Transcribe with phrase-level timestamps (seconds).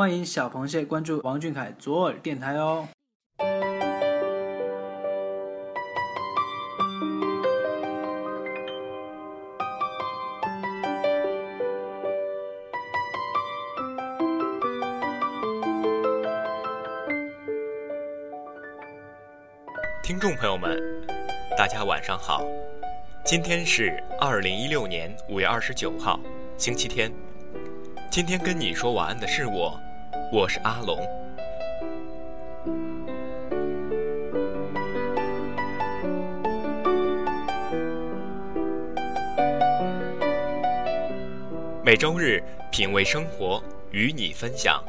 [0.00, 2.88] 欢迎小螃蟹关注王俊凯左耳电台哦。
[20.02, 20.80] 听众朋友们，
[21.58, 22.42] 大家晚上好。
[23.22, 26.18] 今天是二零一六年五月二十九号，
[26.56, 27.12] 星期天。
[28.10, 29.78] 今天跟你说晚安的是我，
[30.32, 30.96] 我是阿龙。
[41.84, 44.80] 每周日品味生活，与你分享。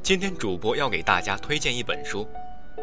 [0.00, 2.24] 今天主播要给大家推荐一本书，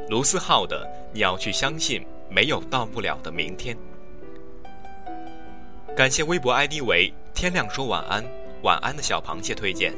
[0.10, 3.74] 卢思浩的《你要去相信没有到不了的明天》。
[5.96, 8.22] 感谢微博 ID 为“天亮说晚安，
[8.64, 9.94] 晚安的小螃蟹”推荐。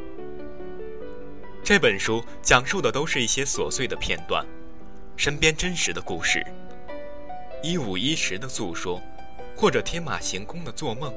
[1.64, 4.46] 这本书讲述的都是一些琐碎的片段，
[5.16, 6.46] 身边真实的故事，
[7.62, 9.02] 一五一十的诉说，
[9.56, 11.14] 或者天马行空的做梦，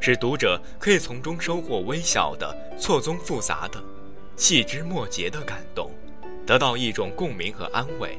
[0.00, 3.82] 使读者可以从中收获微小的、错综复杂的。
[4.36, 5.92] 细枝末节的感动，
[6.44, 8.18] 得到一种共鸣和安慰。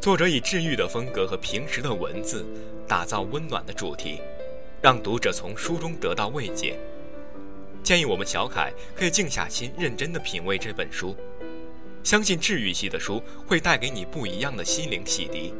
[0.00, 2.46] 作者以治愈的风格和平实的文字，
[2.86, 4.20] 打造温暖的主题，
[4.84, 6.78] 让读者从书中得到慰藉。
[7.82, 11.16] 建议我们小凯可以静下心，认真的品味这本书，
[12.02, 15.54] 相信治愈系的书会带给你不一样的心灵洗涤。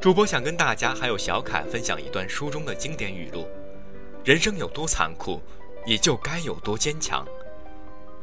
[0.00, 3.46] 主播想跟大家还有小凯分享一段书中的经典语录：
[4.24, 5.38] 人生有多残酷。
[5.86, 7.26] 你就该有多坚强。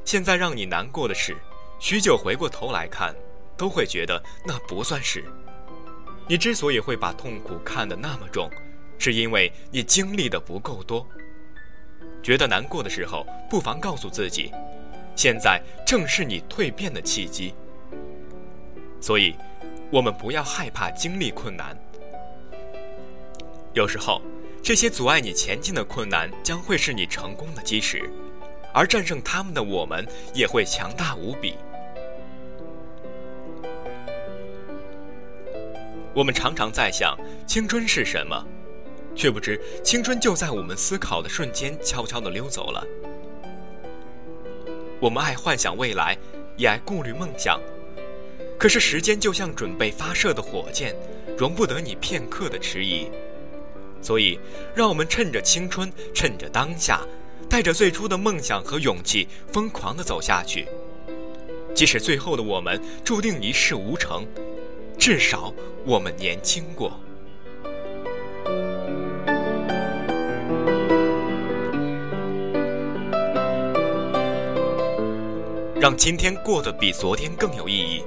[0.04, 1.36] 现在让你难过的事，
[1.80, 3.16] 许久回过头来看，
[3.56, 5.23] 都会觉得那不算事。
[6.28, 8.52] 你之所以会把痛苦看得那么重，
[8.98, 11.08] 是因为你经历的不够多。
[12.24, 14.52] 觉得难过的时候，不妨告诉自己，
[15.16, 17.54] 现在正是你蜕变的契机。
[19.00, 19.36] 所以，
[19.92, 21.78] 我们不要害怕经历困难。
[23.73, 24.22] 有时候。
[24.64, 28.02] 这些阻碍你前进的困难将会是你成功的基石，
[28.73, 30.04] 而战胜他们的我们
[30.34, 31.54] 也会强大无比。
[36.16, 38.44] 我们常常在想青春是什么，
[39.15, 42.86] 却不知青春就在我们思考的瞬间悄悄地溜走了。
[44.99, 46.17] 我们爱幻想未来，
[46.58, 47.59] 也爱顾虑梦想，
[48.58, 50.95] 可是时间就像准备发射的火箭，
[51.37, 53.09] 容不得你片刻的迟疑。
[54.02, 54.39] 所以，
[54.75, 57.02] 让我们趁着青春，趁着当下，
[57.49, 60.67] 带着最初的梦想和勇气，疯狂地走下去。
[61.73, 64.25] 即使最后的我们注定一事无成，
[64.98, 65.54] 至少
[65.86, 66.99] 我们年轻过。
[75.86, 78.04] 让今天过得比昨天更有意义，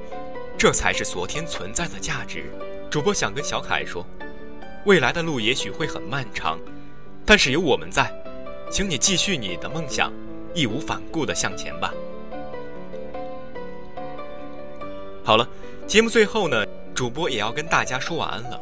[0.59, 2.51] 这才是昨天存在的价值。
[2.91, 4.05] 主播想跟小凯说。
[4.85, 6.59] 未来的路也许会很漫长，
[7.25, 8.13] 但是有我们在，
[8.69, 10.13] 请你继续你的梦想，
[10.57, 11.95] 义无反顾的向前吧。
[15.23, 15.49] 好了，
[15.87, 18.61] 节目最后呢，主播也要跟大家说晚安了。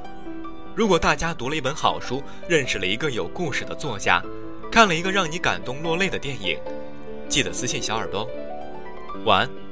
[0.74, 4.22] 如果大家读了一本好书，认识了一个有故事的作家，
[4.70, 6.58] 看了一个让你感动落泪的电影，
[7.30, 8.28] 记得私信小耳朵。
[9.24, 9.65] 晚安。